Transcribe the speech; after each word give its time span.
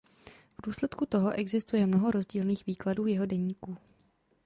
V 0.57 0.61
důsledku 0.65 1.05
toho 1.05 1.31
existuje 1.39 1.85
mnoho 1.85 2.11
rozdílných 2.11 2.65
výkladů 2.65 3.05
jeho 3.07 3.25
deníků. 3.25 3.77